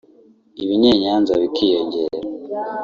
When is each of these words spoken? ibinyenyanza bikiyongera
ibinyenyanza 0.63 1.31
bikiyongera 1.41 2.15